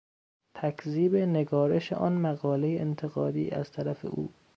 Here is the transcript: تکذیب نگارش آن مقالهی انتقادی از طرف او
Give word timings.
تکذیب 0.55 1.15
نگارش 1.15 1.93
آن 1.93 2.13
مقالهی 2.13 2.79
انتقادی 2.79 3.49
از 3.51 3.71
طرف 3.71 4.05
او 4.05 4.33